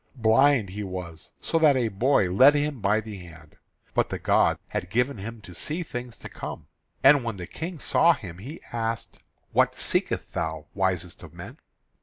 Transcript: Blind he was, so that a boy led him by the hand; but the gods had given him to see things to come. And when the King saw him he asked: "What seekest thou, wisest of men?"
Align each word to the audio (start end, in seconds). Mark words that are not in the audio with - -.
Blind 0.15 0.69
he 0.69 0.81
was, 0.81 1.29
so 1.39 1.59
that 1.59 1.75
a 1.75 1.87
boy 1.89 2.27
led 2.27 2.55
him 2.55 2.79
by 2.81 3.01
the 3.01 3.17
hand; 3.17 3.55
but 3.93 4.09
the 4.09 4.17
gods 4.17 4.59
had 4.69 4.89
given 4.89 5.19
him 5.19 5.41
to 5.41 5.53
see 5.53 5.83
things 5.83 6.17
to 6.17 6.27
come. 6.27 6.65
And 7.03 7.23
when 7.23 7.37
the 7.37 7.45
King 7.45 7.77
saw 7.77 8.13
him 8.15 8.39
he 8.39 8.61
asked: 8.73 9.19
"What 9.51 9.75
seekest 9.77 10.33
thou, 10.33 10.65
wisest 10.73 11.21
of 11.21 11.35
men?" 11.35 11.59